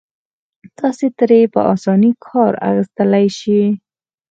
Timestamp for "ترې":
1.17-1.39